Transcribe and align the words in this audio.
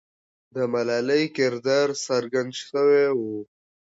د 0.55 0.57
ملالۍ 0.73 1.23
کردار 1.37 1.87
څرګند 2.05 2.51
سوی 2.69 3.05
وو. 3.19 3.37